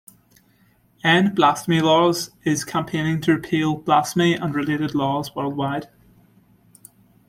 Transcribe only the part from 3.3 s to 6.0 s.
repeal "blasphemy" and related laws worldwide.